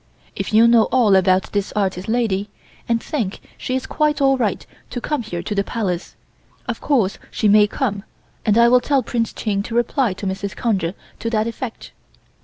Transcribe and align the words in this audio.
If 0.35 0.51
you 0.51 0.67
know 0.67 0.85
all 0.85 1.15
about 1.15 1.51
this 1.51 1.71
artist 1.75 2.07
lady, 2.07 2.49
and 2.89 3.03
think 3.03 3.39
she 3.55 3.75
is 3.75 3.85
quite 3.85 4.19
all 4.19 4.35
right 4.35 4.65
to 4.89 4.99
come 4.99 5.21
here 5.21 5.43
to 5.43 5.53
the 5.53 5.63
Palace, 5.63 6.15
of 6.67 6.81
course 6.81 7.19
she 7.29 7.47
may 7.47 7.67
come, 7.67 8.03
and 8.43 8.57
I 8.57 8.67
will 8.67 8.81
tell 8.81 9.03
Prince 9.03 9.31
Ching 9.31 9.61
to 9.61 9.75
reply 9.75 10.13
to 10.13 10.25
Mrs. 10.25 10.55
Conger 10.55 10.95
to 11.19 11.29
that 11.29 11.45
effect. 11.45 11.91